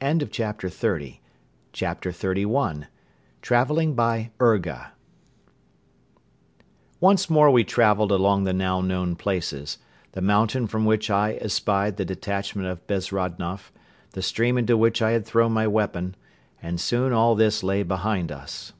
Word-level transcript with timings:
CHAPTER 0.00 0.68
XXXI 0.68 2.86
TRAVELING 3.42 3.94
BY 3.94 4.30
"URGA" 4.38 4.92
Once 7.00 7.28
more 7.28 7.50
we 7.50 7.64
traveled 7.64 8.12
along 8.12 8.44
the 8.44 8.52
now 8.52 8.80
known 8.80 9.16
places, 9.16 9.78
the 10.12 10.20
mountain 10.22 10.68
from 10.68 10.84
which 10.84 11.10
I 11.10 11.32
espied 11.40 11.96
the 11.96 12.04
detachment 12.04 12.68
of 12.68 12.86
Bezrodnoff, 12.86 13.72
the 14.12 14.22
stream 14.22 14.56
into 14.56 14.76
which 14.76 15.02
I 15.02 15.10
had 15.10 15.26
thrown 15.26 15.50
my 15.50 15.66
weapon, 15.66 16.14
and 16.62 16.80
soon 16.80 17.12
all 17.12 17.34
this 17.34 17.64
lay 17.64 17.82
behind 17.82 18.30
us. 18.30 18.72